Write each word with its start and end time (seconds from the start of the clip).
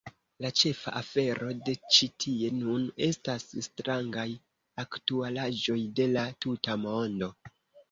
La 0.43 0.49
ĉefa 0.59 0.93
afero 0.99 1.49
de 1.67 1.75
Ĉi 1.97 2.09
Tie 2.25 2.49
Nun 2.61 2.87
estas 3.09 3.47
"strangaj 3.67 4.25
aktualaĵoj 4.87 5.79
de 6.01 6.11
la 6.19 6.27
tuta 6.49 6.83
mondo. 6.89 7.33